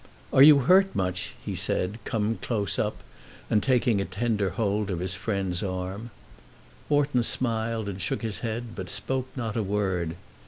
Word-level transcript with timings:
"Are 0.33 0.41
you 0.41 0.57
hurt 0.61 0.95
much?" 0.95 1.35
he 1.45 1.53
said, 1.53 1.99
coming 2.05 2.37
close 2.41 2.79
up 2.79 3.03
and 3.51 3.61
taking 3.61 4.01
a 4.01 4.05
tender 4.05 4.49
hold 4.49 4.89
of 4.89 4.97
his 4.97 5.13
friend's 5.13 5.61
arm. 5.61 6.09
Wharton 6.89 7.21
smiled 7.21 7.87
and 7.87 8.01
shook 8.01 8.23
his 8.23 8.39
head, 8.39 8.73
but 8.75 8.89
spoke 8.89 9.27
not 9.35 9.55
a 9.55 9.61
word. 9.61 10.15